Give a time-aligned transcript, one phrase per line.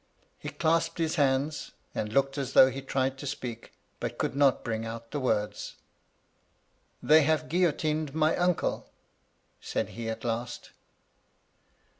[0.39, 4.63] "He clasped his hands, and looked as though he tried to speak, but could not
[4.63, 5.75] bring out the words.
[7.03, 8.85] ,"'They have guillotined my uncle V
[9.61, 10.71] said he at last.